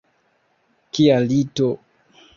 Kia 0.97 1.19
lito! 1.27 1.71